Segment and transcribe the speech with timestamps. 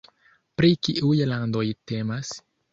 [0.61, 1.65] Pri kiuj landoj
[1.95, 2.35] temas?